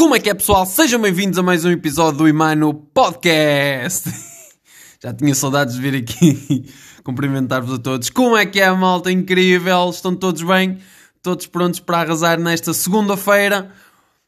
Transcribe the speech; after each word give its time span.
Como 0.00 0.14
é 0.14 0.18
que 0.18 0.30
é, 0.30 0.34
pessoal? 0.34 0.64
Sejam 0.64 0.98
bem-vindos 0.98 1.38
a 1.38 1.42
mais 1.42 1.62
um 1.62 1.70
episódio 1.70 2.20
do 2.20 2.26
Imano 2.26 2.72
Podcast. 2.72 4.08
Já 4.98 5.12
tinha 5.12 5.34
saudades 5.34 5.74
de 5.74 5.80
vir 5.82 5.94
aqui 5.94 6.64
cumprimentar-vos 7.04 7.74
a 7.74 7.78
todos. 7.78 8.08
Como 8.08 8.34
é 8.34 8.46
que 8.46 8.58
é, 8.58 8.70
malta? 8.70 9.12
Incrível! 9.12 9.90
Estão 9.90 10.16
todos 10.16 10.42
bem? 10.42 10.78
Todos 11.22 11.46
prontos 11.46 11.80
para 11.80 11.98
arrasar 11.98 12.40
nesta 12.40 12.72
segunda-feira? 12.72 13.72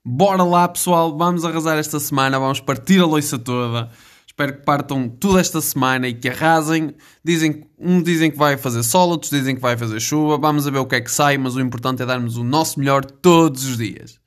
Bora 0.05 0.43
lá, 0.43 0.69
pessoal! 0.69 1.17
Vamos 1.17 1.43
arrasar 1.43 1.79
esta 1.79 1.99
semana, 1.99 2.39
vamos 2.39 2.61
partir 2.61 3.01
a 3.01 3.07
loiça 3.07 3.39
toda. 3.39 3.89
Espero 4.27 4.59
que 4.59 4.65
partam 4.67 5.09
tudo 5.09 5.39
esta 5.39 5.63
semana 5.63 6.07
e 6.07 6.13
que 6.13 6.29
arrasem. 6.29 6.95
Dizem, 7.25 7.67
uns 7.79 8.03
dizem 8.03 8.31
que 8.31 8.37
vai 8.37 8.59
fazer 8.59 8.83
sol, 8.83 9.09
outros 9.09 9.31
dizem 9.31 9.55
que 9.55 9.63
vai 9.63 9.75
fazer 9.79 9.99
chuva. 10.01 10.37
Vamos 10.37 10.67
ver 10.67 10.77
o 10.77 10.85
que 10.85 10.97
é 10.97 11.01
que 11.01 11.11
sai, 11.11 11.39
mas 11.39 11.57
o 11.57 11.61
importante 11.63 12.03
é 12.03 12.07
darmos 12.07 12.37
o 12.37 12.45
nosso 12.45 12.79
melhor 12.79 13.07
todos 13.07 13.65
os 13.65 13.79
dias. 13.79 14.22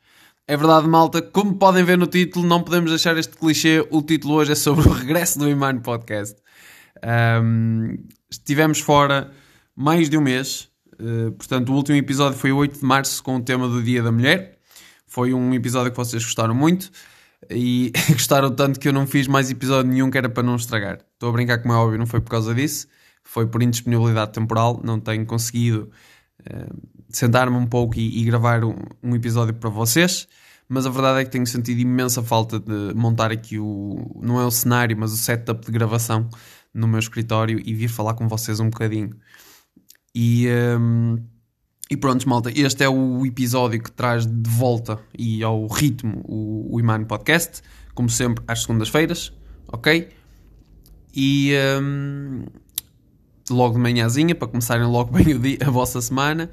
É 0.48 0.56
verdade, 0.56 0.88
malta. 0.88 1.24
Como 1.24 1.56
podem 1.56 1.84
ver 1.84 1.98
no 1.98 2.06
título, 2.06 2.46
não 2.46 2.62
podemos 2.62 2.92
deixar 2.92 3.18
este 3.18 3.36
clichê. 3.36 3.84
O 3.90 4.04
título 4.04 4.36
hoje 4.36 4.52
é 4.52 4.56
sobre 4.56 4.88
o 4.88 4.92
regresso 4.92 5.40
do 5.40 5.50
Iman 5.50 5.80
Podcast. 5.80 6.40
Um, 7.04 7.98
estivemos 8.30 8.80
fora 8.80 9.32
mais 9.76 10.08
de 10.08 10.16
um 10.20 10.22
mês. 10.22 10.70
Uh, 11.00 11.32
portanto, 11.32 11.70
o 11.70 11.76
último 11.76 11.98
episódio 11.98 12.38
foi 12.38 12.52
o 12.52 12.58
8 12.58 12.80
de 12.80 12.86
março 12.86 13.24
com 13.24 13.38
o 13.38 13.42
tema 13.42 13.68
do 13.68 13.82
Dia 13.82 14.04
da 14.04 14.12
Mulher. 14.12 14.60
Foi 15.08 15.34
um 15.34 15.52
episódio 15.52 15.90
que 15.90 15.98
vocês 15.98 16.24
gostaram 16.24 16.54
muito 16.54 16.92
e 17.50 17.92
gostaram 18.14 18.52
tanto 18.52 18.80
que 18.80 18.88
eu 18.88 18.94
não 18.94 19.08
fiz 19.08 19.28
mais 19.28 19.50
episódio 19.50 19.92
nenhum 19.92 20.12
que 20.12 20.18
era 20.20 20.30
para 20.30 20.44
não 20.44 20.58
estragar. 20.58 21.00
Estou 21.14 21.30
a 21.30 21.32
brincar, 21.32 21.58
como 21.58 21.74
é 21.74 21.78
óbvio, 21.78 21.98
não 21.98 22.06
foi 22.06 22.22
por 22.22 22.30
causa 22.30 22.54
disso. 22.54 22.88
Foi 23.24 23.48
por 23.48 23.64
indisponibilidade 23.64 24.32
temporal. 24.34 24.80
Não 24.84 25.00
tenho 25.00 25.26
conseguido 25.26 25.90
uh, 26.42 26.96
sentar-me 27.10 27.56
um 27.56 27.66
pouco 27.66 27.98
e, 27.98 28.22
e 28.22 28.24
gravar 28.24 28.64
um, 28.64 28.76
um, 29.02 29.16
episódio 29.16 29.54
para 29.54 29.70
vocês. 29.70 30.28
Mas 30.68 30.86
a 30.86 30.90
verdade 30.90 31.22
é 31.22 31.24
que 31.26 31.30
tenho 31.30 31.46
sentido 31.46 31.80
imensa 31.80 32.24
falta 32.24 32.60
de 32.60 32.94
montar 32.96 33.32
aqui 33.32 33.60
o. 33.60 34.20
não 34.22 34.40
é 34.40 34.46
o 34.46 34.52
cenário, 34.52 34.98
mas 34.98 35.14
o 35.14 35.18
setup 35.18 35.66
de 35.66 35.72
gravação 35.72 36.28
no 36.74 36.88
meu 36.88 37.00
escritório 37.00 37.62
e 37.64 37.74
vir 37.74 37.88
falar 37.88 38.16
com 38.16 38.28
vocês 38.28 38.60
um 38.60 38.70
bocadinho. 38.70 39.16
E. 40.14 40.48
Um, 40.80 41.18
e 41.90 41.96
pronto, 41.96 42.28
malta, 42.28 42.52
este 42.56 42.84
é 42.84 42.90
o 42.90 43.24
episódio 43.28 43.80
que 43.80 43.92
traz 43.92 44.26
de 44.26 44.50
volta 44.50 45.00
e 45.16 45.44
ao 45.44 45.68
ritmo 45.68 46.24
o, 46.26 46.76
o 46.76 47.06
Podcast, 47.06 47.62
como 47.94 48.10
sempre, 48.10 48.44
às 48.48 48.64
segundas-feiras, 48.64 49.32
ok? 49.68 50.10
E 51.16 51.54
um, 51.80 52.44
logo 53.52 53.76
de 53.76 53.80
manhãzinha, 53.80 54.34
para 54.34 54.48
começarem 54.48 54.88
logo 54.88 55.12
bem 55.14 55.58
a 55.64 55.70
vossa 55.70 56.02
semana 56.02 56.50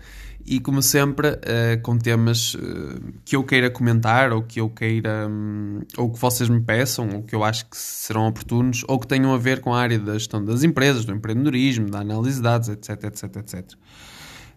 e 0.47 0.61
como 0.61 0.83
sempre 0.83 1.29
uh, 1.29 1.81
com 1.83 1.97
temas 1.97 2.55
uh, 2.55 3.13
que 3.25 3.37
eu 3.37 3.45
queira 3.45 3.71
comentar 3.71 4.33
ou 4.33 4.43
que 4.43 4.61
eu 4.61 4.69
queira 4.69 5.29
um, 5.29 5.81
ou 5.97 6.11
que 6.11 6.19
vocês 6.19 6.49
me 6.49 6.61
peçam 6.61 7.09
ou 7.15 7.23
que 7.23 7.35
eu 7.35 7.45
acho 7.45 7.67
que 7.67 7.77
serão 7.77 8.27
oportunos 8.27 8.85
ou 8.89 8.99
que 8.99 9.07
tenham 9.07 9.33
a 9.33 9.39
ver 9.39 9.61
com 9.61 9.73
a 9.73 9.81
área 9.81 9.99
da 9.99 10.15
gestão 10.15 10.45
das 10.45 10.63
empresas, 10.63 11.05
do 11.05 11.13
empreendedorismo, 11.13 11.91
da 11.91 12.01
análise 12.01 12.37
de 12.37 12.43
dados, 12.43 12.69
etc, 12.69 13.05
etc, 13.05 13.37
etc. 13.37 13.73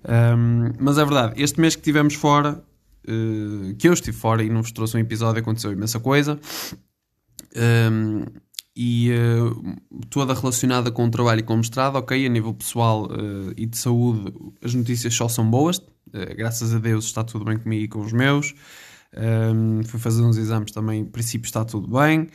Um, 0.07 0.71
mas 0.79 0.97
é 0.97 1.03
verdade, 1.03 1.41
este 1.41 1.59
mês 1.59 1.75
que 1.75 1.81
estivemos 1.81 2.13
fora, 2.13 2.63
uh, 3.07 3.75
que 3.75 3.87
eu 3.87 3.93
estive 3.93 4.15
fora 4.15 4.43
e 4.43 4.49
não 4.49 4.61
vos 4.61 4.71
trouxe 4.71 4.97
um 4.97 4.99
episódio, 4.99 5.41
aconteceu 5.41 5.71
imensa 5.71 5.99
coisa. 5.99 6.39
Um, 7.55 8.25
e 8.75 9.09
uh, 9.11 9.75
toda 10.09 10.33
relacionada 10.33 10.91
com 10.91 11.05
o 11.05 11.09
trabalho 11.09 11.39
e 11.39 11.43
com 11.43 11.53
o 11.53 11.57
mestrado, 11.57 11.95
ok, 11.95 12.25
a 12.25 12.29
nível 12.29 12.53
pessoal 12.53 13.05
uh, 13.05 13.53
e 13.55 13.65
de 13.65 13.77
saúde, 13.77 14.33
as 14.61 14.73
notícias 14.73 15.13
só 15.13 15.29
são 15.29 15.49
boas, 15.49 15.77
uh, 15.77 16.35
graças 16.35 16.73
a 16.73 16.79
Deus 16.79 17.05
está 17.05 17.23
tudo 17.23 17.45
bem 17.45 17.57
comigo 17.57 17.83
e 17.83 17.87
com 17.87 18.01
os 18.01 18.11
meus. 18.11 18.53
Um, 19.17 19.81
fui 19.85 19.97
fazer 19.97 20.23
uns 20.23 20.35
exames 20.35 20.73
também, 20.73 21.01
em 21.01 21.05
princípio 21.05 21.45
está 21.45 21.63
tudo 21.63 21.87
bem, 21.87 22.27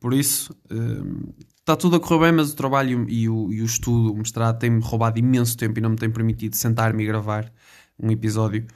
por 0.00 0.14
isso 0.14 0.56
um, 0.70 1.30
está 1.58 1.76
tudo 1.76 1.96
a 1.96 2.00
correr 2.00 2.20
bem, 2.20 2.32
mas 2.32 2.52
o 2.52 2.56
trabalho 2.56 3.04
e 3.06 3.28
o, 3.28 3.52
e 3.52 3.60
o 3.60 3.64
estudo, 3.66 4.14
o 4.14 4.16
mestrado, 4.16 4.58
tem-me 4.58 4.80
roubado 4.80 5.18
imenso 5.18 5.56
tempo 5.58 5.78
e 5.78 5.82
não 5.82 5.90
me 5.90 5.96
tem 5.96 6.10
permitido 6.10 6.56
sentar-me 6.56 7.02
e 7.02 7.06
gravar 7.06 7.52
um 7.98 8.10
episódio 8.10 8.66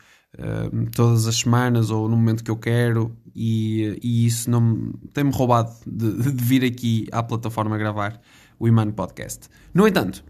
todas 0.95 1.27
as 1.27 1.37
semanas 1.37 1.91
ou 1.91 2.09
no 2.09 2.17
momento 2.17 2.45
que 2.45 2.51
eu 2.51 2.57
quero 2.57 3.17
e, 3.35 3.99
e 4.03 4.27
isso 4.27 4.51
não 4.51 4.93
tem-me 5.13 5.31
roubado 5.31 5.71
de, 5.87 6.33
de, 6.33 6.45
vir 6.45 6.65
aqui 6.65 7.07
à 7.13 7.23
plataforma 7.23 7.77
gravar 7.77 8.19
o 8.59 8.67
Iman 8.67 8.91
Podcast. 8.91 9.49
No 9.75 9.87
entanto, 9.87 10.25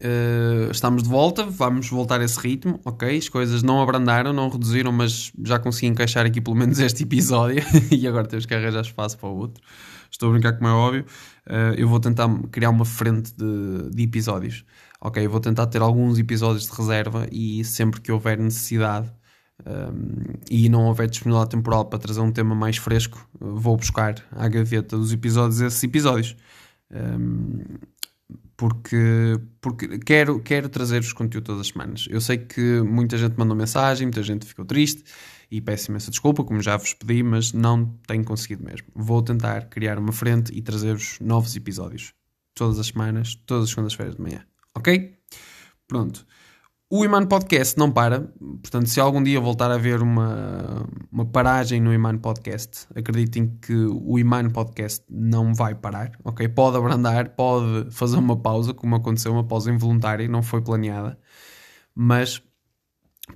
uh, 0.00 0.70
estamos 0.70 1.02
de 1.02 1.08
volta, 1.08 1.44
vamos 1.44 1.88
voltar 1.90 2.20
a 2.20 2.24
esse 2.24 2.38
ritmo, 2.38 2.80
ok? 2.84 3.18
As 3.18 3.28
coisas 3.28 3.64
não 3.64 3.82
abrandaram, 3.82 4.32
não 4.32 4.48
reduziram, 4.48 4.92
mas 4.92 5.32
já 5.44 5.58
consegui 5.58 5.88
encaixar 5.88 6.24
aqui 6.24 6.40
pelo 6.40 6.56
menos 6.56 6.78
este 6.78 7.02
episódio 7.02 7.64
e 7.90 8.06
agora 8.06 8.28
temos 8.28 8.46
que 8.46 8.54
arranjar 8.54 8.82
espaço 8.82 9.18
para 9.18 9.28
o 9.28 9.36
outro. 9.36 9.62
Estou 10.08 10.28
a 10.28 10.32
brincar 10.32 10.52
como 10.52 10.68
é 10.68 10.72
óbvio. 10.72 11.04
Uh, 11.48 11.74
eu 11.76 11.88
vou 11.88 11.98
tentar 11.98 12.28
criar 12.52 12.70
uma 12.70 12.84
frente 12.84 13.32
de, 13.34 13.90
de 13.90 14.02
episódios. 14.04 14.64
Ok, 15.00 15.26
vou 15.26 15.40
tentar 15.40 15.66
ter 15.66 15.82
alguns 15.82 16.16
episódios 16.16 16.68
de 16.68 16.76
reserva 16.76 17.26
e 17.32 17.64
sempre 17.64 18.00
que 18.00 18.12
houver 18.12 18.38
necessidade 18.38 19.10
e 20.50 20.68
não 20.68 20.86
houver 20.86 21.08
disponibilidade 21.08 21.50
temporal 21.50 21.84
para 21.84 21.98
trazer 21.98 22.20
um 22.20 22.32
tema 22.32 22.54
mais 22.54 22.76
fresco, 22.76 23.28
vou 23.38 23.76
buscar 23.76 24.14
à 24.32 24.48
gaveta 24.48 24.96
dos 24.96 25.12
episódios 25.12 25.60
esses 25.60 25.82
episódios. 25.82 26.36
Um, 26.90 27.62
porque, 28.56 29.40
porque 29.60 29.98
quero, 29.98 30.40
quero 30.40 30.68
trazer-vos 30.68 31.12
conteúdo 31.12 31.44
todas 31.44 31.62
as 31.62 31.68
semanas. 31.68 32.06
Eu 32.08 32.20
sei 32.20 32.38
que 32.38 32.80
muita 32.82 33.18
gente 33.18 33.34
mandou 33.36 33.56
mensagem, 33.56 34.06
muita 34.06 34.22
gente 34.22 34.46
ficou 34.46 34.64
triste 34.64 35.02
e 35.50 35.60
peço 35.60 35.90
imensa 35.90 36.10
desculpa, 36.10 36.44
como 36.44 36.62
já 36.62 36.76
vos 36.76 36.94
pedi, 36.94 37.22
mas 37.22 37.52
não 37.52 37.86
tenho 38.06 38.24
conseguido 38.24 38.64
mesmo. 38.64 38.86
Vou 38.94 39.20
tentar 39.20 39.62
criar 39.68 39.98
uma 39.98 40.12
frente 40.12 40.52
e 40.56 40.62
trazer-vos 40.62 41.18
novos 41.20 41.56
episódios 41.56 42.14
todas 42.54 42.78
as 42.78 42.86
semanas, 42.88 43.34
todas 43.46 43.64
as 43.64 43.70
segundas-feiras 43.70 44.16
de 44.16 44.22
manhã. 44.22 44.44
Ok? 44.76 45.16
Pronto. 45.88 46.24
O 46.94 47.06
Iman 47.06 47.24
Podcast 47.24 47.78
não 47.78 47.90
para, 47.90 48.20
portanto, 48.60 48.86
se 48.86 49.00
algum 49.00 49.22
dia 49.22 49.40
voltar 49.40 49.70
a 49.70 49.76
haver 49.76 50.02
uma, 50.02 50.86
uma 51.10 51.24
paragem 51.24 51.80
no 51.80 51.90
Iman 51.90 52.18
Podcast, 52.18 52.86
acreditem 52.94 53.56
que 53.62 53.72
o 53.74 54.18
Iman 54.18 54.50
Podcast 54.50 55.02
não 55.08 55.54
vai 55.54 55.74
parar, 55.74 56.12
ok? 56.22 56.46
Pode 56.50 56.76
abrandar, 56.76 57.30
pode 57.30 57.90
fazer 57.90 58.18
uma 58.18 58.36
pausa, 58.36 58.74
como 58.74 58.94
aconteceu, 58.94 59.32
uma 59.32 59.42
pausa 59.42 59.72
involuntária, 59.72 60.28
não 60.28 60.42
foi 60.42 60.60
planeada, 60.60 61.18
mas 61.94 62.42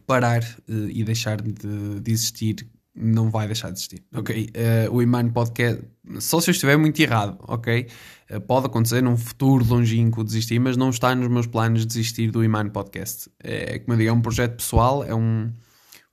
parar 0.06 0.42
uh, 0.68 0.90
e 0.90 1.02
deixar 1.02 1.40
de, 1.40 1.98
de 1.98 2.12
existir 2.12 2.70
não 2.96 3.30
vai 3.30 3.46
deixar 3.46 3.68
de 3.68 3.74
existir, 3.74 4.02
ok? 4.14 4.48
Uh, 4.88 4.94
o 4.94 5.02
Iman 5.02 5.28
Podcast, 5.28 5.84
só 6.18 6.40
se 6.40 6.48
eu 6.48 6.52
estiver 6.52 6.78
muito 6.78 6.98
errado, 7.00 7.36
ok? 7.46 7.88
Uh, 8.30 8.40
pode 8.40 8.66
acontecer 8.66 9.02
num 9.02 9.16
futuro 9.16 9.64
longínquo 9.64 10.24
desistir, 10.24 10.58
mas 10.58 10.76
não 10.76 10.88
está 10.88 11.14
nos 11.14 11.28
meus 11.28 11.46
planos 11.46 11.84
desistir 11.84 12.30
do 12.30 12.42
Iman 12.42 12.70
Podcast. 12.70 13.30
É, 13.38 13.78
como 13.80 13.92
eu 13.92 13.98
digo, 13.98 14.10
é 14.10 14.12
um 14.12 14.22
projeto 14.22 14.56
pessoal, 14.56 15.04
é 15.04 15.14
um, 15.14 15.52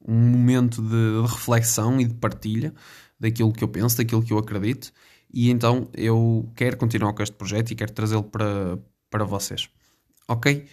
um 0.06 0.14
momento 0.14 0.82
de, 0.82 0.90
de, 0.90 1.22
reflexão 1.22 2.02
e 2.02 2.06
de 2.06 2.14
partilha 2.16 2.74
daquilo 3.18 3.54
que 3.54 3.64
eu 3.64 3.70
penso, 3.70 3.98
daquilo 3.98 4.22
que 4.22 4.34
eu 4.34 4.38
acredito, 4.38 4.92
e 5.34 5.50
então 5.50 5.90
eu 5.94 6.52
quero 6.56 6.76
continuar 6.76 7.14
com 7.14 7.24
este 7.24 7.36
projeto 7.36 7.72
e 7.72 7.76
quero 7.76 7.94
trazê-lo 7.94 8.24
para, 8.24 8.78
para 9.10 9.24
vocês, 9.24 9.70
ok? 10.28 10.66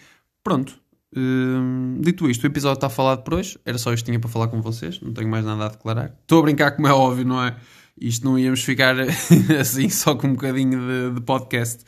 Pronto, 0.43 0.81
Hum, 1.17 1.99
dito 2.01 2.31
isto, 2.31 2.45
o 2.45 2.47
episódio 2.47 2.77
está 2.77 2.89
falado 2.89 3.23
por 3.23 3.35
hoje. 3.35 3.59
Era 3.65 3.79
só 3.79 3.93
isto 3.93 4.05
que 4.05 4.11
tinha 4.11 4.21
para 4.21 4.31
falar 4.31 4.49
com 4.49 4.61
vocês. 4.63 5.01
Não 5.01 5.13
tenho 5.13 5.29
mais 5.29 5.45
nada 5.45 5.67
a 5.67 5.69
declarar. 5.69 6.15
Estou 6.23 6.41
a 6.41 6.43
brincar, 6.43 6.73
como 6.73 6.89
é 6.89 6.93
óbvio, 6.93 7.25
não 7.25 7.43
é? 7.43 7.57
Isto 8.01 8.25
não 8.25 8.39
íamos 8.39 8.63
ficar 8.63 8.97
assim 9.61 9.89
só 9.89 10.15
com 10.15 10.29
um 10.29 10.33
bocadinho 10.33 10.79
de, 10.79 11.15
de 11.15 11.21
podcast. 11.21 11.85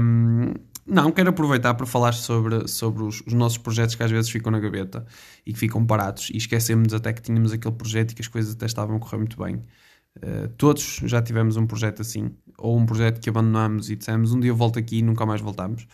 Um, 0.00 0.52
não, 0.86 1.10
quero 1.10 1.30
aproveitar 1.30 1.74
para 1.74 1.86
falar 1.86 2.12
sobre, 2.12 2.68
sobre 2.68 3.04
os, 3.04 3.22
os, 3.26 3.32
nossos 3.32 3.56
projetos 3.56 3.94
que 3.94 4.02
às 4.02 4.10
vezes 4.10 4.30
ficam 4.30 4.52
na 4.52 4.60
gaveta 4.60 5.06
e 5.46 5.52
que 5.52 5.58
ficam 5.58 5.84
parados 5.84 6.28
e 6.30 6.36
esquecemos 6.36 6.92
até 6.92 7.12
que 7.12 7.22
tínhamos 7.22 7.52
aquele 7.52 7.74
projeto 7.74 8.12
e 8.12 8.14
que 8.14 8.20
as 8.20 8.28
coisas 8.28 8.54
até 8.54 8.66
estavam 8.66 8.96
a 8.96 9.00
correr 9.00 9.16
muito 9.16 9.42
bem. 9.42 9.64
Uh, 10.16 10.48
todos 10.58 11.00
já 11.04 11.22
tivemos 11.22 11.56
um 11.56 11.66
projeto 11.66 12.02
assim, 12.02 12.30
ou 12.58 12.76
um 12.78 12.84
projeto 12.84 13.20
que 13.20 13.28
abandonamos 13.28 13.90
e 13.90 13.96
dissemos 13.96 14.32
um 14.32 14.40
dia 14.40 14.52
volto 14.52 14.78
aqui 14.78 14.98
e 14.98 15.02
nunca 15.02 15.24
mais 15.24 15.40
voltamos. 15.40 15.86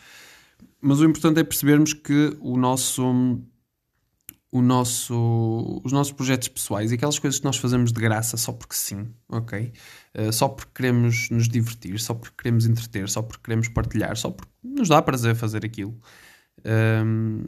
Mas 0.81 0.99
o 0.99 1.05
importante 1.05 1.39
é 1.39 1.43
percebermos 1.43 1.93
que 1.93 2.35
o 2.39 2.57
nosso, 2.57 3.03
o 4.51 4.61
nosso, 4.61 5.81
os 5.83 5.91
nossos 5.91 6.11
projetos 6.11 6.47
pessoais 6.47 6.91
e 6.91 6.95
aquelas 6.95 7.19
coisas 7.19 7.39
que 7.39 7.45
nós 7.45 7.57
fazemos 7.57 7.93
de 7.93 8.01
graça 8.01 8.35
só 8.35 8.51
porque 8.51 8.75
sim, 8.75 9.13
ok? 9.29 9.71
Uh, 10.17 10.33
só 10.33 10.49
porque 10.49 10.71
queremos 10.73 11.29
nos 11.29 11.47
divertir, 11.47 11.99
só 11.99 12.13
porque 12.13 12.35
queremos 12.37 12.65
entreter, 12.65 13.07
só 13.09 13.21
porque 13.21 13.43
queremos 13.43 13.69
partilhar, 13.69 14.17
só 14.17 14.31
porque 14.31 14.51
nos 14.63 14.89
dá 14.89 15.01
prazer 15.01 15.35
fazer 15.35 15.63
aquilo. 15.63 15.97
Um, 16.65 17.43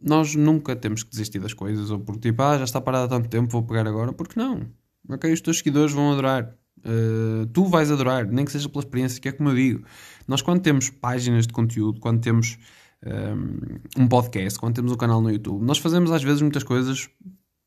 nós 0.00 0.34
nunca 0.34 0.74
temos 0.76 1.02
que 1.02 1.10
desistir 1.10 1.38
das 1.40 1.54
coisas 1.54 1.90
ou 1.90 2.00
porque 2.00 2.30
tipo, 2.30 2.42
ah, 2.42 2.58
já 2.58 2.64
está 2.64 2.80
parado 2.80 3.04
há 3.04 3.08
tanto 3.18 3.28
tempo, 3.28 3.50
vou 3.50 3.62
pegar 3.62 3.86
agora, 3.86 4.12
porque 4.12 4.38
não? 4.38 4.66
Ok, 5.08 5.32
os 5.32 5.40
teus 5.40 5.58
seguidores 5.58 5.92
vão 5.92 6.12
adorar. 6.12 6.56
Uh, 6.86 7.46
tu 7.46 7.64
vais 7.64 7.90
adorar, 7.90 8.26
nem 8.26 8.44
que 8.44 8.52
seja 8.52 8.68
pela 8.68 8.84
experiência, 8.84 9.20
que 9.20 9.28
é 9.28 9.32
como 9.32 9.48
eu 9.48 9.56
digo. 9.56 9.84
Nós, 10.28 10.40
quando 10.40 10.60
temos 10.60 10.88
páginas 10.88 11.46
de 11.46 11.52
conteúdo, 11.52 11.98
quando 11.98 12.20
temos 12.20 12.56
um, 13.04 14.02
um 14.02 14.08
podcast, 14.08 14.58
quando 14.58 14.74
temos 14.76 14.92
um 14.92 14.96
canal 14.96 15.20
no 15.20 15.30
YouTube, 15.30 15.64
nós 15.64 15.78
fazemos 15.78 16.12
às 16.12 16.22
vezes 16.22 16.40
muitas 16.40 16.62
coisas 16.62 17.08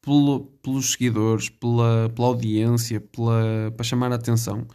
pelo, 0.01 0.45
pelos 0.63 0.93
seguidores, 0.93 1.49
pela, 1.49 2.09
pela 2.15 2.27
audiência, 2.29 3.01
pela, 3.01 3.71
para 3.75 3.83
chamar 3.83 4.11
a 4.13 4.15
atenção. 4.15 4.65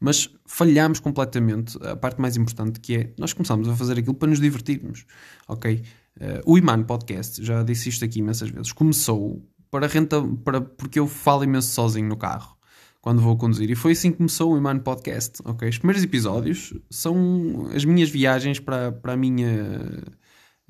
Mas 0.00 0.28
falhámos 0.44 0.98
completamente 0.98 1.78
a 1.86 1.94
parte 1.94 2.20
mais 2.20 2.36
importante 2.36 2.80
que 2.80 2.96
é 2.96 3.14
nós 3.16 3.32
começámos 3.32 3.68
a 3.68 3.76
fazer 3.76 3.98
aquilo 3.98 4.14
para 4.14 4.28
nos 4.28 4.40
divertirmos. 4.40 5.06
Ok? 5.46 5.82
Uh, 6.16 6.52
o 6.52 6.58
Iman 6.58 6.82
Podcast, 6.82 7.42
já 7.44 7.62
disse 7.62 7.88
isto 7.88 8.04
aqui 8.04 8.18
imensas 8.18 8.50
vezes, 8.50 8.72
começou 8.72 9.48
para 9.70 9.86
renta, 9.86 10.22
para, 10.44 10.60
porque 10.60 10.98
eu 10.98 11.06
falo 11.06 11.44
imenso 11.44 11.68
sozinho 11.68 12.08
no 12.08 12.16
carro 12.16 12.56
quando 13.04 13.20
vou 13.20 13.36
conduzir. 13.36 13.70
E 13.70 13.74
foi 13.74 13.92
assim 13.92 14.10
que 14.10 14.16
começou 14.16 14.54
o 14.54 14.56
Iman 14.56 14.78
Podcast. 14.78 15.42
ok 15.44 15.68
Os 15.68 15.76
primeiros 15.76 16.02
episódios 16.02 16.72
são 16.88 17.68
as 17.74 17.84
minhas 17.84 18.08
viagens 18.08 18.58
para, 18.58 18.92
para 18.92 19.12
a 19.12 19.16
minha 19.16 20.02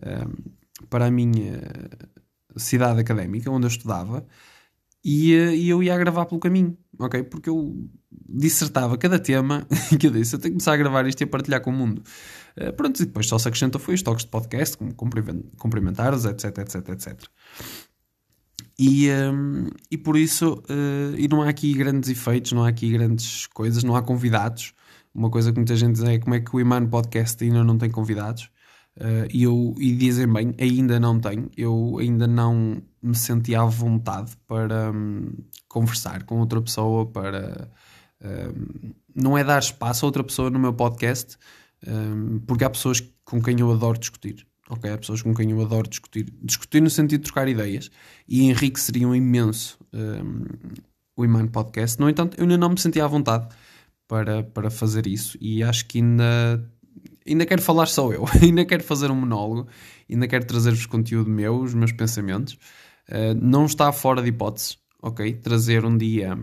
eh, 0.02 0.26
para 0.90 1.06
a 1.06 1.10
minha 1.12 1.62
cidade 2.56 2.98
académica, 2.98 3.48
onde 3.52 3.66
eu 3.66 3.68
estudava, 3.68 4.26
e, 5.04 5.32
e 5.32 5.68
eu 5.68 5.80
ia 5.80 5.96
gravar 5.96 6.26
pelo 6.26 6.40
caminho, 6.40 6.76
ok? 6.98 7.22
Porque 7.22 7.48
eu 7.48 7.88
dissertava 8.28 8.98
cada 8.98 9.20
tema 9.20 9.64
que 10.00 10.08
eu 10.08 10.10
disse, 10.10 10.34
eu 10.34 10.40
tenho 10.40 10.54
que 10.54 10.58
começar 10.58 10.72
a 10.72 10.76
gravar 10.76 11.06
isto 11.06 11.20
e 11.20 11.24
a 11.24 11.28
partilhar 11.28 11.60
com 11.60 11.70
o 11.70 11.72
mundo. 11.72 12.02
Uh, 12.58 12.72
pronto, 12.72 13.00
e 13.00 13.06
depois 13.06 13.28
só 13.28 13.38
se 13.38 13.46
acrescentou 13.46 13.80
foi 13.80 13.94
os 13.94 14.02
toques 14.02 14.24
de 14.24 14.30
podcast, 14.32 14.76
como 14.76 14.92
cumprimentares, 15.56 16.24
etc, 16.24 16.58
etc, 16.58 16.88
etc. 16.88 17.22
E, 18.78 19.08
um, 19.10 19.68
e 19.90 19.96
por 19.96 20.16
isso, 20.16 20.62
uh, 20.68 21.16
e 21.16 21.28
não 21.28 21.42
há 21.42 21.48
aqui 21.48 21.72
grandes 21.74 22.10
efeitos, 22.10 22.52
não 22.52 22.64
há 22.64 22.68
aqui 22.68 22.90
grandes 22.90 23.46
coisas, 23.46 23.84
não 23.84 23.94
há 23.94 24.02
convidados. 24.02 24.74
Uma 25.14 25.30
coisa 25.30 25.52
que 25.52 25.58
muita 25.58 25.76
gente 25.76 25.94
diz 25.94 26.04
é 26.04 26.18
como 26.18 26.34
é 26.34 26.40
que 26.40 26.54
o 26.54 26.60
Iman 26.60 26.86
Podcast 26.86 27.42
ainda 27.44 27.62
não 27.62 27.78
tem 27.78 27.90
convidados. 27.90 28.50
Uh, 28.96 29.26
e, 29.32 29.42
eu, 29.44 29.74
e 29.78 29.94
dizem 29.94 30.32
bem, 30.32 30.54
ainda 30.58 31.00
não 31.00 31.18
tenho, 31.20 31.50
eu 31.56 31.98
ainda 32.00 32.26
não 32.26 32.80
me 33.02 33.14
senti 33.14 33.54
à 33.54 33.64
vontade 33.64 34.32
para 34.46 34.92
um, 34.92 35.32
conversar 35.68 36.22
com 36.24 36.38
outra 36.38 36.60
pessoa, 36.62 37.04
para 37.04 37.68
um, 38.22 38.92
não 39.14 39.36
é 39.36 39.42
dar 39.42 39.58
espaço 39.58 40.04
a 40.04 40.08
outra 40.08 40.22
pessoa 40.22 40.48
no 40.48 40.60
meu 40.60 40.72
podcast, 40.72 41.36
um, 41.86 42.38
porque 42.46 42.64
há 42.64 42.70
pessoas 42.70 43.00
com 43.24 43.42
quem 43.42 43.58
eu 43.58 43.72
adoro 43.72 43.98
discutir. 43.98 44.46
Ok, 44.70 44.90
há 44.90 44.96
pessoas 44.96 45.20
com 45.20 45.34
quem 45.34 45.50
eu 45.50 45.60
adoro 45.60 45.88
discutir. 45.88 46.32
Discutir 46.42 46.80
no 46.80 46.90
sentido 46.90 47.20
de 47.20 47.24
trocar 47.24 47.48
ideias 47.48 47.90
e 48.26 48.44
enriqueceriam 48.44 49.14
imenso 49.14 49.78
o 51.16 51.24
Iman 51.24 51.48
Podcast. 51.48 52.00
No 52.00 52.08
entanto, 52.08 52.36
eu 52.38 52.42
ainda 52.42 52.56
não 52.56 52.70
me 52.70 52.80
senti 52.80 53.00
à 53.00 53.06
vontade 53.06 53.48
para, 54.08 54.42
para 54.42 54.70
fazer 54.70 55.06
isso 55.06 55.36
e 55.40 55.62
acho 55.62 55.86
que 55.86 55.98
ainda 55.98 56.64
ainda 57.26 57.46
quero 57.46 57.62
falar 57.62 57.86
só 57.86 58.12
eu, 58.12 58.24
ainda 58.42 58.64
quero 58.64 58.82
fazer 58.82 59.10
um 59.10 59.14
monólogo, 59.14 59.68
ainda 60.10 60.28
quero 60.28 60.44
trazer-vos 60.46 60.86
conteúdo 60.86 61.30
meu, 61.30 61.60
os 61.60 61.74
meus 61.74 61.92
pensamentos. 61.92 62.54
Uh, 63.08 63.34
não 63.40 63.66
está 63.66 63.92
fora 63.92 64.22
de 64.22 64.28
hipótese, 64.28 64.78
ok? 65.02 65.34
Trazer 65.34 65.84
um 65.84 65.96
dia, 65.96 66.36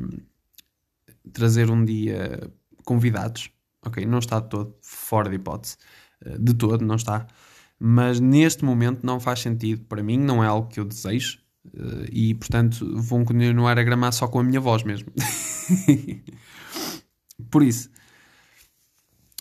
trazer 1.34 1.70
um 1.72 1.84
dia 1.84 2.52
convidados, 2.84 3.50
ok? 3.84 4.06
Não 4.06 4.20
está 4.20 4.40
todo 4.42 4.76
fora 4.82 5.30
de 5.30 5.36
hipótese, 5.36 5.78
uh, 6.26 6.38
de 6.40 6.54
todo, 6.54 6.86
não 6.86 6.96
está. 6.96 7.28
Mas 7.84 8.20
neste 8.20 8.64
momento 8.64 9.04
não 9.04 9.20
faz 9.20 9.40
sentido 9.40 9.84
para 9.86 10.04
mim, 10.04 10.20
não 10.20 10.44
é 10.44 10.48
algo 10.48 10.68
que 10.68 10.80
eu 10.80 10.86
desejo. 10.86 11.40
Uh, 11.66 12.06
e 12.12 12.36
portanto 12.36 13.00
vão 13.00 13.24
continuar 13.24 13.78
a 13.78 13.84
gramar 13.84 14.12
só 14.14 14.28
com 14.28 14.40
a 14.40 14.44
minha 14.44 14.60
voz 14.60 14.84
mesmo. 14.84 15.12
Por 17.50 17.64
isso, 17.64 17.90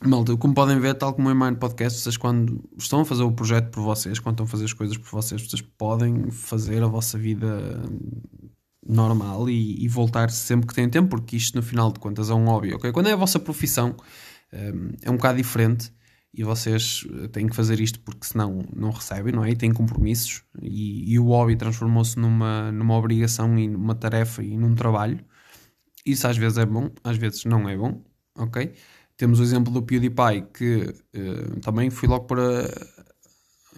Malta, 0.02 0.34
como 0.38 0.54
podem 0.54 0.80
ver, 0.80 0.94
tal 0.94 1.12
como 1.12 1.28
o 1.28 1.34
Mind 1.34 1.58
Podcast, 1.58 2.00
vocês 2.00 2.16
quando 2.16 2.64
estão 2.78 3.02
a 3.02 3.04
fazer 3.04 3.22
o 3.22 3.32
projeto 3.32 3.70
por 3.70 3.82
vocês, 3.82 4.18
quando 4.18 4.36
estão 4.36 4.46
a 4.46 4.48
fazer 4.48 4.64
as 4.64 4.72
coisas 4.72 4.96
por 4.96 5.10
vocês, 5.10 5.42
vocês 5.42 5.60
podem 5.60 6.30
fazer 6.30 6.82
a 6.82 6.86
vossa 6.86 7.18
vida 7.18 7.82
normal 8.86 9.50
e, 9.50 9.84
e 9.84 9.88
voltar 9.88 10.30
sempre 10.30 10.66
que 10.66 10.74
têm 10.74 10.88
tempo, 10.88 11.10
porque 11.10 11.36
isto 11.36 11.56
no 11.56 11.62
final 11.62 11.92
de 11.92 12.00
contas 12.00 12.30
é 12.30 12.34
um 12.34 12.46
hobby, 12.46 12.72
ok? 12.72 12.90
Quando 12.92 13.08
é 13.08 13.12
a 13.12 13.16
vossa 13.16 13.38
profissão 13.38 13.94
hum, 14.52 14.92
é 15.02 15.10
um 15.10 15.16
bocado 15.16 15.36
diferente 15.36 15.92
e 16.32 16.44
vocês 16.44 17.04
têm 17.32 17.48
que 17.48 17.56
fazer 17.56 17.80
isto 17.80 18.00
porque 18.00 18.26
senão 18.26 18.64
não 18.74 18.90
recebem, 18.90 19.32
não 19.32 19.44
é? 19.44 19.50
E 19.50 19.56
têm 19.56 19.72
compromissos 19.72 20.44
e, 20.62 21.12
e 21.12 21.18
o 21.18 21.26
hobby 21.26 21.56
transformou-se 21.56 22.18
numa, 22.18 22.70
numa 22.70 22.96
obrigação 22.96 23.58
e 23.58 23.68
numa 23.68 23.94
tarefa 23.94 24.42
e 24.42 24.56
num 24.56 24.74
trabalho. 24.74 25.18
Isso 26.06 26.26
às 26.26 26.36
vezes 26.36 26.58
é 26.58 26.66
bom, 26.66 26.90
às 27.04 27.16
vezes 27.16 27.44
não 27.44 27.68
é 27.68 27.76
bom, 27.76 28.02
ok? 28.36 28.72
Temos 29.16 29.40
o 29.40 29.42
exemplo 29.42 29.72
do 29.72 29.82
PewDiePie, 29.82 30.46
que 30.54 30.94
uh, 31.14 31.60
também 31.60 31.90
fui 31.90 32.08
logo 32.08 32.24
para 32.24 32.70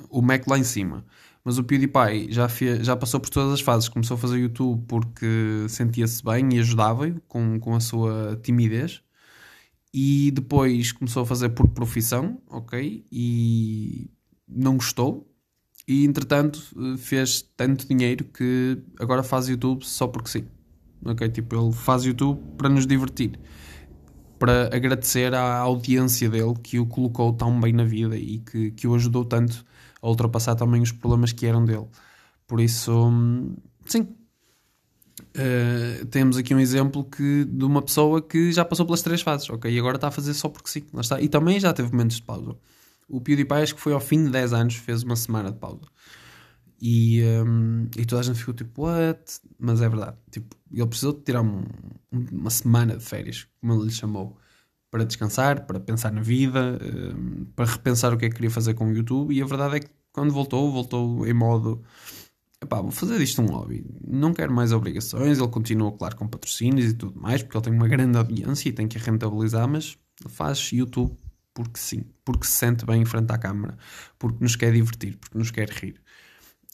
o 0.08 0.22
Mac 0.22 0.46
lá 0.46 0.58
em 0.58 0.64
cima. 0.64 1.04
Mas 1.44 1.58
o 1.58 1.64
PewDiePie 1.64 2.30
já, 2.30 2.46
já 2.80 2.96
passou 2.96 3.18
por 3.18 3.30
todas 3.30 3.54
as 3.54 3.60
fases. 3.60 3.88
Começou 3.88 4.14
a 4.16 4.18
fazer 4.18 4.38
YouTube 4.38 4.84
porque 4.86 5.66
sentia-se 5.68 6.22
bem 6.22 6.54
e 6.54 6.60
ajudava-o 6.60 7.20
com, 7.22 7.58
com 7.58 7.74
a 7.74 7.80
sua 7.80 8.38
timidez. 8.42 9.02
E 9.92 10.30
depois 10.30 10.92
começou 10.92 11.22
a 11.22 11.26
fazer 11.26 11.50
por 11.50 11.68
profissão, 11.68 12.40
ok? 12.48 13.04
E 13.12 14.10
não 14.48 14.76
gostou. 14.76 15.28
E 15.86 16.04
entretanto 16.04 16.60
fez 16.98 17.42
tanto 17.56 17.86
dinheiro 17.86 18.24
que 18.24 18.78
agora 18.98 19.22
faz 19.22 19.48
YouTube 19.48 19.84
só 19.84 20.06
porque 20.06 20.30
sim. 20.30 20.44
Ok? 21.04 21.28
Tipo, 21.28 21.56
ele 21.56 21.72
faz 21.72 22.04
YouTube 22.04 22.40
para 22.56 22.68
nos 22.68 22.86
divertir 22.86 23.38
para 24.42 24.74
agradecer 24.74 25.32
à 25.36 25.58
audiência 25.58 26.28
dele 26.28 26.54
que 26.60 26.76
o 26.76 26.84
colocou 26.84 27.32
tão 27.32 27.60
bem 27.60 27.72
na 27.72 27.84
vida 27.84 28.16
e 28.16 28.40
que, 28.40 28.72
que 28.72 28.88
o 28.88 28.94
ajudou 28.96 29.24
tanto 29.24 29.64
a 30.02 30.08
ultrapassar 30.08 30.56
também 30.56 30.82
os 30.82 30.90
problemas 30.90 31.30
que 31.30 31.46
eram 31.46 31.64
dele. 31.64 31.86
Por 32.44 32.60
isso, 32.60 32.92
hum, 32.92 33.54
sim. 33.86 34.08
Uh, 35.36 36.04
temos 36.06 36.36
aqui 36.36 36.54
um 36.54 36.60
exemplo 36.60 37.04
que, 37.04 37.44
de 37.44 37.64
uma 37.64 37.80
pessoa 37.82 38.20
que 38.20 38.52
já 38.52 38.64
passou 38.64 38.84
pelas 38.84 39.02
três 39.02 39.22
fases, 39.22 39.48
ok? 39.50 39.72
E 39.72 39.78
agora 39.78 39.96
está 39.96 40.08
a 40.08 40.10
fazer 40.10 40.34
só 40.34 40.48
porque 40.48 40.68
sim. 40.68 40.82
Lá 40.92 41.00
está. 41.00 41.20
E 41.20 41.28
também 41.28 41.58
já 41.58 41.72
teve 41.72 41.90
momentos 41.90 42.16
de 42.16 42.22
pausa. 42.22 42.56
O 43.08 43.20
PewDiePie 43.20 43.54
acho 43.54 43.74
que 43.74 43.80
foi 43.80 43.92
ao 43.92 44.00
fim 44.00 44.24
de 44.24 44.30
10 44.30 44.52
anos, 44.52 44.74
fez 44.76 45.02
uma 45.02 45.16
semana 45.16 45.50
de 45.50 45.58
pausa. 45.58 45.82
E, 46.80 47.22
um, 47.22 47.86
e 47.96 48.04
toda 48.04 48.20
a 48.20 48.24
gente 48.24 48.38
ficou 48.38 48.52
tipo, 48.52 48.82
what? 48.82 49.40
Mas 49.58 49.80
é 49.80 49.88
verdade. 49.88 50.16
Tipo, 50.30 50.56
ele 50.72 50.86
precisou 50.86 51.12
de 51.12 51.20
tirar 51.20 51.42
um, 51.42 51.64
uma 52.10 52.50
semana 52.50 52.96
de 52.96 53.04
férias, 53.04 53.46
como 53.60 53.74
ele 53.74 53.84
lhe 53.84 53.92
chamou, 53.92 54.36
para 54.90 55.04
descansar, 55.04 55.64
para 55.64 55.78
pensar 55.78 56.12
na 56.12 56.20
vida, 56.20 56.78
um, 57.16 57.44
para 57.54 57.66
repensar 57.66 58.12
o 58.12 58.16
que 58.16 58.24
é 58.26 58.28
que 58.28 58.34
queria 58.34 58.50
fazer 58.50 58.74
com 58.74 58.88
o 58.88 58.92
YouTube. 58.92 59.32
E 59.32 59.40
a 59.40 59.46
verdade 59.46 59.76
é 59.76 59.80
que 59.80 59.90
quando 60.12 60.32
voltou, 60.32 60.70
voltou 60.72 61.26
em 61.26 61.32
modo. 61.32 61.82
Epá, 62.62 62.80
vou 62.80 62.92
fazer 62.92 63.18
disto 63.18 63.42
um 63.42 63.46
hobby. 63.46 63.84
Não 64.06 64.32
quero 64.32 64.52
mais 64.52 64.70
obrigações. 64.70 65.38
Ele 65.38 65.48
continua, 65.48 65.90
claro, 65.90 66.14
com 66.14 66.28
patrocínios 66.28 66.92
e 66.92 66.94
tudo 66.94 67.20
mais, 67.20 67.42
porque 67.42 67.56
ele 67.56 67.64
tem 67.64 67.72
uma 67.72 67.88
grande 67.88 68.16
audiência 68.16 68.68
e 68.68 68.72
tem 68.72 68.86
que 68.86 68.98
rentabilizar, 68.98 69.68
mas 69.68 69.98
faz 70.28 70.70
YouTube 70.72 71.16
porque 71.54 71.78
sim, 71.78 72.04
porque 72.24 72.46
se 72.46 72.52
sente 72.52 72.86
bem 72.86 73.02
em 73.02 73.04
frente 73.04 73.30
à 73.30 73.36
câmara, 73.36 73.76
porque 74.18 74.38
nos 74.40 74.56
quer 74.56 74.72
divertir, 74.72 75.18
porque 75.18 75.36
nos 75.36 75.50
quer 75.50 75.68
rir. 75.68 76.00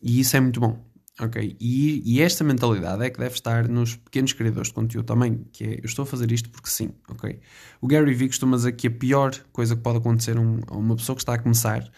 E 0.03 0.21
isso 0.21 0.37
é 0.37 0.41
muito 0.41 0.61
bom. 0.61 0.87
Ok? 1.21 1.57
E, 1.59 2.03
e, 2.05 2.23
esta 2.23 2.45
mentalidade 2.45 3.03
é 3.05 3.11
que 3.11 3.19
deve 3.19 3.35
estar 3.35 3.67
nos 3.67 3.97
pequenos 3.97 4.33
criadores 4.35 4.69
de 4.69 4.75
conteúdo 4.75 5.05
também, 5.05 5.45
que 5.51 5.65
é 5.65 5.75
eu 5.81 5.85
estou 5.85 6.05
a 6.05 6.07
fazer 6.07 6.31
isto 6.31 6.49
porque 6.49 6.71
sim, 6.71 6.93
ok? 7.09 7.41
O 7.81 7.89
Gary 7.89 8.15
Vee 8.15 8.29
costuma 8.29 8.57
dizer 8.57 8.73
que 8.73 8.87
a 8.87 8.91
pior 8.91 9.35
coisa 9.51 9.75
que 9.75 9.83
pode 9.83 9.99
acontecer 9.99 10.37
a 10.37 10.41
uma 10.77 10.95
pessoa 10.95 11.17
que 11.17 11.23
está 11.23 11.35
a 11.35 11.39
começar 11.39 11.91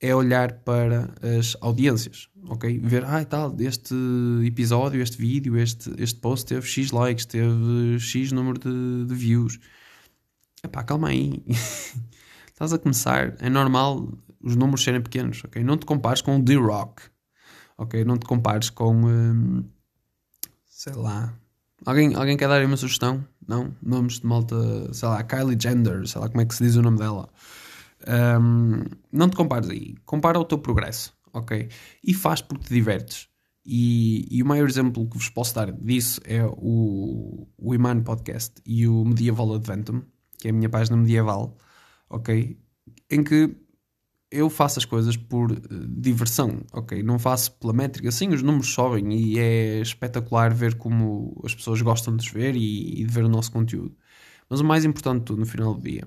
é 0.00 0.14
olhar 0.14 0.52
para 0.60 1.12
as 1.38 1.56
audiências, 1.60 2.28
ok? 2.48 2.78
Ver, 2.78 3.04
ah, 3.04 3.24
tal, 3.24 3.56
este 3.58 3.94
episódio, 4.46 5.00
este 5.00 5.18
vídeo, 5.18 5.56
este, 5.56 5.90
este 5.98 6.20
post 6.20 6.46
teve 6.46 6.66
X 6.66 6.92
likes, 6.92 7.26
teve 7.26 7.98
X 7.98 8.32
número 8.32 8.58
de, 8.58 9.06
de 9.06 9.14
views. 9.14 9.58
Epá, 10.62 10.84
calma 10.84 11.08
aí. 11.08 11.42
Estás 12.46 12.72
a 12.72 12.78
começar, 12.78 13.34
é 13.40 13.48
normal 13.48 14.08
os 14.42 14.54
números 14.56 14.82
serem 14.82 15.00
pequenos, 15.00 15.42
ok? 15.44 15.62
Não 15.64 15.76
te 15.76 15.84
compares 15.84 16.22
com 16.22 16.36
o 16.38 16.44
The 16.44 16.54
Rock, 16.54 17.02
ok? 17.76 18.04
Não 18.04 18.16
te 18.16 18.26
compares 18.26 18.70
com, 18.70 19.04
hum, 19.04 19.64
sei 20.68 20.92
lá, 20.92 21.34
alguém, 21.84 22.14
alguém 22.14 22.36
quer 22.36 22.48
dar 22.48 22.64
uma 22.64 22.76
sugestão? 22.76 23.24
Não? 23.46 23.74
Nomes 23.82 24.20
de 24.20 24.26
malta, 24.26 24.92
sei 24.92 25.08
lá, 25.08 25.22
Kylie 25.24 25.58
Jenner, 25.60 26.06
sei 26.06 26.20
lá 26.20 26.28
como 26.28 26.40
é 26.40 26.44
que 26.44 26.54
se 26.54 26.64
diz 26.64 26.76
o 26.76 26.82
nome 26.82 26.98
dela. 26.98 27.28
Um, 28.06 28.84
não 29.12 29.28
te 29.28 29.36
compares 29.36 29.68
aí, 29.68 29.94
compara 30.04 30.38
o 30.38 30.44
teu 30.44 30.58
progresso, 30.58 31.12
ok? 31.32 31.68
E 32.04 32.14
faz 32.14 32.40
porque 32.40 32.64
te 32.64 32.74
divertes. 32.74 33.28
E, 33.64 34.26
e, 34.30 34.42
o 34.42 34.46
maior 34.46 34.66
exemplo 34.68 35.06
que 35.08 35.18
vos 35.18 35.28
posso 35.28 35.54
dar 35.54 35.70
disso 35.72 36.20
é 36.24 36.42
o, 36.44 37.46
o 37.58 37.74
Iman 37.74 38.02
Podcast 38.02 38.54
e 38.64 38.88
o 38.88 39.04
Medieval 39.04 39.54
Adventum, 39.54 40.02
que 40.38 40.48
é 40.48 40.50
a 40.50 40.54
minha 40.54 40.70
página 40.70 40.96
medieval, 40.96 41.54
ok? 42.08 42.58
Em 43.10 43.22
que 43.22 43.54
eu 44.30 44.48
faço 44.48 44.78
as 44.78 44.84
coisas 44.86 45.16
por 45.16 45.52
uh, 45.52 45.58
diversão, 45.86 46.62
ok? 46.72 47.02
Não 47.02 47.18
faço 47.18 47.52
pela 47.58 47.72
métrica. 47.74 48.10
Sim, 48.10 48.30
os 48.30 48.42
números 48.42 48.72
sobem 48.72 49.12
e 49.12 49.38
é 49.38 49.80
espetacular 49.80 50.52
ver 50.54 50.76
como 50.76 51.38
as 51.44 51.54
pessoas 51.54 51.82
gostam 51.82 52.16
de 52.16 52.24
nos 52.24 52.32
ver 52.32 52.56
e, 52.56 53.02
e 53.02 53.04
de 53.04 53.12
ver 53.12 53.24
o 53.24 53.28
nosso 53.28 53.52
conteúdo. 53.52 53.94
Mas 54.48 54.60
o 54.60 54.64
mais 54.64 54.84
importante 54.84 55.20
de 55.20 55.24
tudo 55.26 55.40
no 55.40 55.46
final 55.46 55.74
do 55.74 55.82
dia 55.82 56.04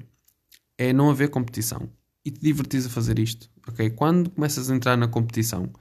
é 0.82 0.92
não 0.92 1.12
haver 1.12 1.30
competição 1.30 1.88
e 2.26 2.32
te 2.32 2.42
divertires 2.42 2.88
a 2.88 2.90
fazer 2.90 3.20
isto, 3.20 3.48
ok? 3.68 3.92
Quando 3.92 4.32
começas 4.32 4.70
a 4.70 4.76
entrar 4.76 4.98
na 4.98 5.08
competição, 5.08 5.72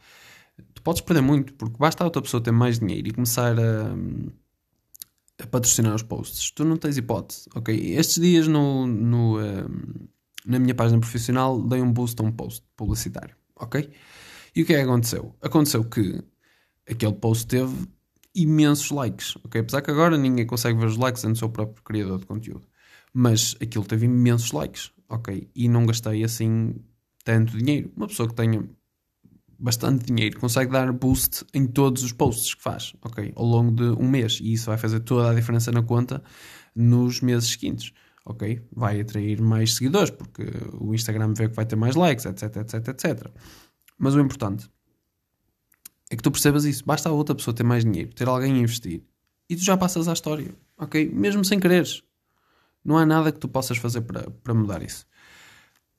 tu 0.74 0.82
podes 0.82 1.00
perder 1.00 1.22
muito, 1.22 1.54
porque 1.54 1.78
basta 1.78 2.04
a 2.04 2.06
outra 2.06 2.20
pessoa 2.20 2.42
ter 2.42 2.50
mais 2.50 2.78
dinheiro 2.78 3.08
e 3.08 3.10
começar 3.10 3.58
a, 3.58 3.94
a 5.42 5.46
patrocinar 5.46 5.94
os 5.94 6.02
posts. 6.02 6.50
Tu 6.50 6.64
não 6.66 6.76
tens 6.76 6.98
hipótese, 6.98 7.48
ok? 7.54 7.94
Estes 7.94 8.20
dias 8.20 8.46
no, 8.46 8.86
no, 8.86 9.40
um, 9.40 10.08
na 10.44 10.58
minha 10.58 10.74
página 10.74 11.00
profissional 11.00 11.62
dei 11.62 11.80
um 11.80 11.90
boost 11.90 12.20
a 12.20 12.24
um 12.24 12.32
post 12.32 12.62
publicitário, 12.76 13.34
ok? 13.56 13.90
E 14.54 14.62
o 14.62 14.66
que 14.66 14.74
é 14.74 14.76
que 14.76 14.82
aconteceu? 14.82 15.34
Aconteceu 15.40 15.82
que 15.82 16.22
aquele 16.86 17.14
post 17.14 17.46
teve 17.46 17.74
imensos 18.34 18.90
likes, 18.90 19.34
ok? 19.44 19.62
Apesar 19.62 19.80
que 19.80 19.90
agora 19.90 20.18
ninguém 20.18 20.46
consegue 20.46 20.78
ver 20.78 20.86
os 20.86 20.98
likes 20.98 21.24
no 21.24 21.34
seu 21.34 21.48
próprio 21.48 21.82
criador 21.82 22.18
de 22.18 22.26
conteúdo. 22.26 22.69
Mas 23.12 23.56
aquilo 23.60 23.84
teve 23.84 24.06
imensos 24.06 24.52
likes, 24.52 24.92
ok? 25.08 25.48
E 25.54 25.68
não 25.68 25.86
gastei 25.86 26.22
assim 26.24 26.74
tanto 27.24 27.56
dinheiro. 27.56 27.90
Uma 27.96 28.06
pessoa 28.06 28.28
que 28.28 28.34
tenha 28.34 28.64
bastante 29.58 30.06
dinheiro 30.06 30.40
consegue 30.40 30.72
dar 30.72 30.90
boost 30.92 31.44
em 31.52 31.66
todos 31.66 32.02
os 32.02 32.12
posts 32.12 32.54
que 32.54 32.62
faz, 32.62 32.94
ok? 33.02 33.32
Ao 33.36 33.44
longo 33.44 33.70
de 33.70 34.02
um 34.02 34.08
mês. 34.08 34.38
E 34.40 34.52
isso 34.52 34.66
vai 34.66 34.78
fazer 34.78 35.00
toda 35.00 35.30
a 35.30 35.34
diferença 35.34 35.70
na 35.70 35.82
conta 35.82 36.22
nos 36.74 37.20
meses 37.20 37.50
seguintes, 37.50 37.92
ok? 38.24 38.60
Vai 38.72 39.00
atrair 39.00 39.40
mais 39.40 39.74
seguidores, 39.74 40.10
porque 40.10 40.44
o 40.80 40.94
Instagram 40.94 41.34
vê 41.34 41.48
que 41.48 41.54
vai 41.54 41.66
ter 41.66 41.76
mais 41.76 41.94
likes, 41.94 42.24
etc, 42.24 42.56
etc, 42.56 42.88
etc. 42.88 43.30
Mas 43.98 44.14
o 44.14 44.20
importante 44.20 44.70
é 46.10 46.16
que 46.16 46.22
tu 46.22 46.30
percebas 46.30 46.64
isso. 46.64 46.84
Basta 46.84 47.08
a 47.08 47.12
outra 47.12 47.34
pessoa 47.34 47.54
ter 47.54 47.62
mais 47.62 47.84
dinheiro, 47.84 48.12
ter 48.14 48.28
alguém 48.28 48.54
a 48.54 48.58
investir. 48.58 49.02
E 49.48 49.56
tu 49.56 49.62
já 49.62 49.76
passas 49.76 50.08
à 50.08 50.12
história, 50.12 50.54
ok? 50.78 51.10
Mesmo 51.12 51.44
sem 51.44 51.60
quereres. 51.60 52.02
Não 52.84 52.96
há 52.96 53.04
nada 53.04 53.30
que 53.30 53.38
tu 53.38 53.48
possas 53.48 53.78
fazer 53.78 54.00
para, 54.02 54.30
para 54.30 54.54
mudar 54.54 54.82
isso. 54.82 55.06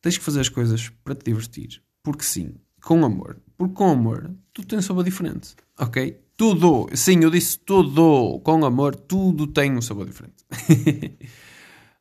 Tens 0.01 0.17
que 0.17 0.23
fazer 0.23 0.41
as 0.41 0.49
coisas 0.49 0.89
para 1.03 1.15
te 1.15 1.25
divertir. 1.25 1.81
Porque 2.03 2.23
sim, 2.23 2.55
com 2.81 3.05
amor. 3.05 3.39
Porque 3.57 3.75
com 3.75 3.89
amor, 3.89 4.33
tudo 4.51 4.67
tem 4.67 4.81
sabor 4.81 5.03
diferente. 5.03 5.55
Ok? 5.79 6.19
Tudo. 6.35 6.87
Sim, 6.95 7.23
eu 7.23 7.29
disse 7.29 7.59
tudo. 7.59 8.39
Com 8.43 8.65
amor, 8.65 8.95
tudo 8.95 9.45
tem 9.47 9.77
um 9.77 9.81
sabor 9.81 10.07
diferente. 10.07 10.43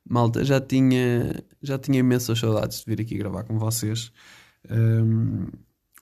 Malta, 0.09 0.43
já 0.43 0.59
tinha, 0.59 1.43
já 1.61 1.77
tinha 1.77 1.99
imensas 1.99 2.39
saudades 2.39 2.79
de 2.79 2.85
vir 2.87 3.01
aqui 3.01 3.17
gravar 3.17 3.43
com 3.43 3.59
vocês. 3.59 4.11
Um, 4.69 5.47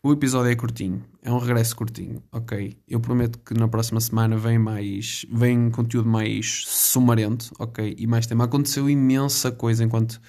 o 0.02 0.14
episódio 0.14 0.52
é 0.52 0.56
curtinho, 0.56 1.04
é 1.22 1.32
um 1.32 1.38
regresso 1.38 1.76
curtinho, 1.76 2.24
ok? 2.32 2.78
Eu 2.88 3.02
prometo 3.02 3.38
que 3.40 3.54
na 3.54 3.68
próxima 3.68 4.00
semana 4.00 4.38
vem 4.38 4.58
mais, 4.58 5.26
vem 5.30 5.70
conteúdo 5.70 6.08
mais 6.08 6.64
sumarento, 6.68 7.52
ok? 7.60 7.96
E 7.98 8.08
mais 8.08 8.26
tema. 8.26 8.46
Aconteceu 8.46 8.90
imensa 8.90 9.52
coisa 9.52 9.84
enquanto, 9.84 10.22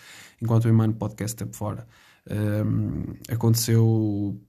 enquanto 0.42 0.64
o 0.64 0.68
Imano 0.68 0.94
Podcast 0.94 1.36
esteve 1.36 1.56
fora. 1.56 1.86
Um, 2.28 3.14
aconteceu, 3.32 4.40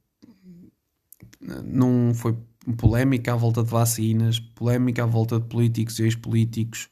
não 1.63 2.13
foi 2.15 2.35
polémica 2.77 3.33
à 3.33 3.35
volta 3.35 3.63
de 3.63 3.69
vacinas, 3.69 4.39
polémica 4.39 5.03
à 5.03 5.05
volta 5.05 5.39
de 5.39 5.45
políticos 5.45 5.99
e 5.99 6.03
ex-políticos, 6.03 6.89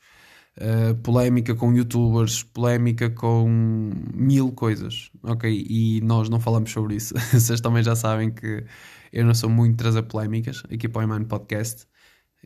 uh, 0.57 0.95
polémica 1.03 1.55
com 1.55 1.73
youtubers, 1.73 2.43
polémica 2.43 3.09
com 3.09 3.91
mil 4.13 4.51
coisas, 4.51 5.09
ok? 5.23 5.65
E 5.69 6.01
nós 6.01 6.29
não 6.29 6.39
falamos 6.39 6.71
sobre 6.71 6.95
isso. 6.95 7.13
Vocês 7.31 7.61
também 7.61 7.83
já 7.83 7.95
sabem 7.95 8.31
que 8.31 8.63
eu 9.11 9.25
não 9.25 9.33
sou 9.33 9.49
muito 9.49 9.77
trazer 9.77 10.03
polémicas 10.03 10.63
aqui 10.71 10.87
para 10.87 11.01
o 11.01 11.03
Iman 11.03 11.23
Podcast. 11.25 11.87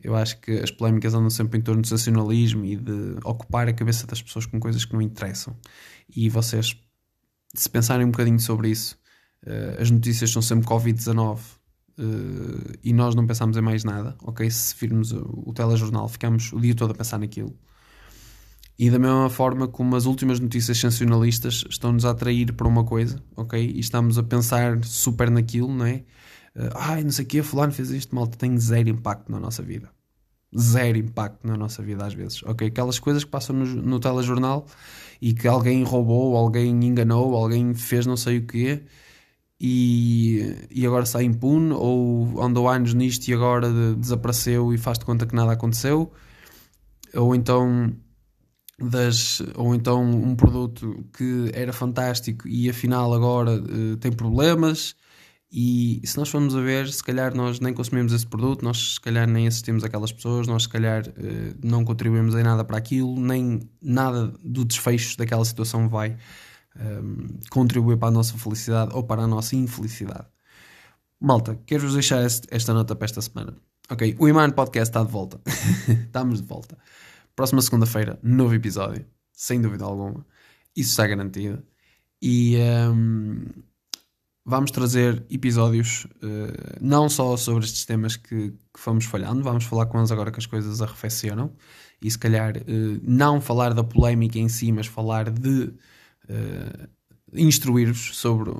Eu 0.02 0.16
acho 0.16 0.40
que 0.40 0.52
as 0.52 0.70
polémicas 0.70 1.14
andam 1.14 1.30
sempre 1.30 1.58
em 1.58 1.62
torno 1.62 1.82
do 1.82 1.86
sensacionalismo 1.86 2.64
e 2.64 2.76
de 2.76 3.16
ocupar 3.24 3.68
a 3.68 3.72
cabeça 3.72 4.06
das 4.06 4.20
pessoas 4.20 4.46
com 4.46 4.58
coisas 4.58 4.84
que 4.84 4.92
não 4.92 5.00
interessam. 5.00 5.56
E 6.14 6.28
vocês, 6.28 6.76
se 7.54 7.68
pensarem 7.68 8.06
um 8.06 8.10
bocadinho 8.10 8.40
sobre 8.40 8.70
isso, 8.70 8.98
uh, 9.46 9.80
as 9.80 9.90
notícias 9.90 10.30
são 10.30 10.42
sempre 10.42 10.66
Covid-19 10.66 11.38
uh, 11.38 12.78
e 12.82 12.92
nós 12.92 13.14
não 13.14 13.26
pensamos 13.26 13.56
em 13.56 13.60
mais 13.60 13.84
nada, 13.84 14.16
ok? 14.22 14.50
Se 14.50 14.74
virmos 14.80 15.12
o, 15.12 15.44
o 15.46 15.52
telejornal, 15.52 16.08
ficamos 16.08 16.52
o 16.52 16.60
dia 16.60 16.74
todo 16.74 16.90
a 16.90 16.94
pensar 16.94 17.18
naquilo. 17.18 17.56
E 18.78 18.90
da 18.90 18.98
mesma 18.98 19.30
forma 19.30 19.68
como 19.68 19.94
as 19.94 20.04
últimas 20.04 20.40
notícias 20.40 20.78
sensacionalistas 20.78 21.64
estão-nos 21.68 22.04
a 22.04 22.10
atrair 22.10 22.52
para 22.52 22.66
uma 22.66 22.84
coisa, 22.84 23.22
ok? 23.36 23.60
E 23.60 23.78
estamos 23.78 24.18
a 24.18 24.22
pensar 24.22 24.84
super 24.84 25.30
naquilo, 25.30 25.72
não 25.72 25.86
é? 25.86 26.04
Uh, 26.56 26.70
Ai, 26.74 27.04
não 27.04 27.10
sei 27.10 27.24
o 27.24 27.28
que, 27.28 27.42
fulano 27.42 27.72
fez 27.72 27.90
isto, 27.90 28.14
malta, 28.14 28.36
tem 28.36 28.58
zero 28.58 28.88
impacto 28.88 29.30
na 29.30 29.38
nossa 29.38 29.62
vida. 29.62 29.90
Zero 30.56 30.98
impacto 30.98 31.46
na 31.46 31.56
nossa 31.56 31.82
vida 31.82 32.04
às 32.04 32.14
vezes, 32.14 32.42
ok? 32.44 32.68
Aquelas 32.68 32.98
coisas 32.98 33.24
que 33.24 33.30
passam 33.30 33.54
no, 33.54 33.64
no 33.64 34.00
telejornal 34.00 34.66
e 35.20 35.32
que 35.32 35.46
alguém 35.48 35.82
roubou, 35.84 36.36
alguém 36.36 36.70
enganou, 36.84 37.34
alguém 37.34 37.74
fez 37.74 38.06
não 38.06 38.16
sei 38.16 38.38
o 38.38 38.46
quê 38.46 38.82
e, 39.60 40.68
e 40.70 40.86
agora 40.86 41.06
sai 41.06 41.24
impune 41.24 41.72
ou 41.72 42.42
andou 42.42 42.68
anos 42.68 42.92
nisto 42.94 43.28
e 43.28 43.34
agora 43.34 43.72
desapareceu 43.94 44.72
e 44.72 44.78
faz 44.78 44.98
de 44.98 45.04
conta 45.04 45.26
que 45.26 45.34
nada 45.34 45.52
aconteceu 45.52 46.12
ou 47.14 47.34
então 47.34 47.94
das, 48.78 49.40
ou 49.54 49.74
então 49.74 50.02
um 50.02 50.34
produto 50.34 51.04
que 51.16 51.50
era 51.54 51.72
fantástico 51.72 52.48
e 52.48 52.68
afinal 52.68 53.12
agora 53.14 53.52
uh, 53.52 53.96
tem 53.98 54.10
problemas 54.12 54.96
e 55.56 56.00
se 56.04 56.16
nós 56.18 56.28
formos 56.28 56.56
a 56.56 56.60
ver, 56.60 56.92
se 56.92 57.02
calhar 57.02 57.32
nós 57.32 57.60
nem 57.60 57.72
consumimos 57.72 58.12
esse 58.12 58.26
produto, 58.26 58.64
nós 58.64 58.94
se 58.94 59.00
calhar 59.00 59.24
nem 59.28 59.46
assistimos 59.46 59.84
aquelas 59.84 60.10
pessoas, 60.10 60.48
nós 60.48 60.64
se 60.64 60.68
calhar 60.68 61.06
uh, 61.06 61.58
não 61.62 61.84
contribuímos 61.84 62.34
em 62.34 62.42
nada 62.42 62.64
para 62.64 62.76
aquilo, 62.76 63.18
nem 63.20 63.60
nada 63.80 64.32
do 64.42 64.64
desfecho 64.64 65.16
daquela 65.16 65.44
situação 65.44 65.88
vai 65.88 66.16
um, 66.76 66.80
ehm, 66.80 67.26
contribuir 67.50 67.96
para 67.96 68.08
a 68.08 68.10
nossa 68.10 68.36
felicidade 68.36 68.90
ou 68.94 69.04
para 69.04 69.22
a 69.22 69.26
nossa 69.28 69.54
infelicidade. 69.54 70.26
Malta, 71.20 71.56
quero-vos 71.64 71.94
deixar 71.94 72.20
esta 72.22 72.74
nota 72.74 72.96
para 72.96 73.04
esta 73.04 73.22
semana. 73.22 73.54
Ok, 73.88 74.16
o 74.18 74.28
Iman 74.28 74.50
Podcast 74.50 74.90
está 74.90 75.04
de 75.04 75.12
volta. 75.12 75.40
Estamos 75.88 76.40
de 76.40 76.48
volta. 76.48 76.76
Próxima 77.36 77.60
segunda-feira, 77.60 78.18
novo 78.22 78.54
episódio, 78.54 79.04
sem 79.32 79.60
dúvida 79.60 79.84
alguma. 79.84 80.24
Isso 80.76 80.90
está 80.90 81.04
garantido. 81.06 81.62
E 82.22 82.56
um, 82.92 83.44
vamos 84.44 84.70
trazer 84.70 85.24
episódios 85.28 86.04
uh, 86.22 86.78
não 86.80 87.08
só 87.08 87.36
sobre 87.36 87.64
estes 87.64 87.84
temas 87.84 88.16
que, 88.16 88.50
que 88.50 88.80
fomos 88.80 89.04
falhando, 89.06 89.42
vamos 89.42 89.64
falar 89.64 89.86
com 89.86 89.98
eles 89.98 90.12
agora 90.12 90.30
que 90.30 90.38
as 90.38 90.46
coisas 90.46 90.80
arrefecionam. 90.80 91.52
E 92.00 92.08
se 92.08 92.18
calhar 92.18 92.56
uh, 92.56 93.00
não 93.02 93.40
falar 93.40 93.74
da 93.74 93.82
polémica 93.82 94.38
em 94.38 94.48
si, 94.48 94.70
mas 94.70 94.86
falar 94.86 95.28
de 95.28 95.74
uh, 96.28 96.88
instruir-vos 97.32 98.16
sobre 98.16 98.52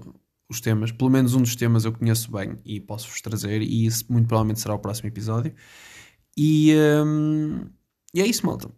os 0.49 0.61
temas. 0.61 0.91
Pelo 0.91 1.11
menos 1.11 1.35
um 1.35 1.43
dos 1.43 1.55
temas 1.55 1.85
eu 1.85 1.93
conheço 1.93 2.33
bem 2.33 2.59
e 2.65 2.81
posso-vos 2.81 3.21
trazer, 3.21 3.63
e 3.63 3.87
isso 3.87 4.05
muito 4.11 4.27
provavelmente 4.27 4.59
será 4.61 4.75
o 4.75 4.81
próximo 4.81 5.09
episódio. 5.09 5.55
E. 6.37 6.75
Um, 7.05 7.67
e 8.15 8.21
é 8.21 8.27
isso, 8.27 8.47
malta. 8.47 8.71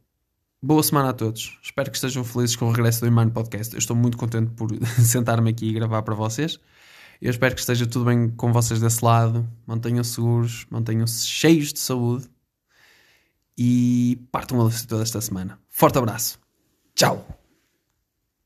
Boa 0.63 0.83
semana 0.83 1.11
a 1.11 1.13
todos. 1.13 1.59
Espero 1.63 1.91
que 1.91 1.97
estejam 1.97 2.25
felizes 2.25 2.57
com 2.57 2.67
o 2.67 2.73
regresso 2.73 3.01
do 3.01 3.07
Iman 3.07 3.29
Podcast. 3.29 3.75
Eu 3.75 3.79
estou 3.79 3.95
muito 3.95 4.17
contente 4.17 4.51
por 4.53 4.71
sentar-me 5.05 5.51
aqui 5.51 5.69
e 5.69 5.73
gravar 5.73 6.03
para 6.03 6.15
vocês. 6.15 6.59
Eu 7.21 7.31
espero 7.31 7.55
que 7.55 7.61
esteja 7.61 7.87
tudo 7.87 8.07
bem 8.07 8.31
com 8.31 8.53
vocês 8.53 8.81
desse 8.81 9.05
lado. 9.05 9.47
Mantenham-se 9.67 10.15
seguros, 10.15 10.67
mantenham-se 10.71 11.27
cheios 11.27 11.73
de 11.73 11.79
saúde 11.79 12.29
e 13.57 14.19
partam 14.33 14.67
a 14.67 14.71
toda 14.89 15.03
esta 15.03 15.21
semana. 15.21 15.59
Forte 15.69 15.99
abraço. 15.99 16.39
Tchau. 16.95 17.46